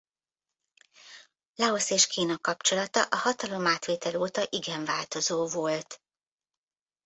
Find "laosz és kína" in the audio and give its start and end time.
1.55-2.37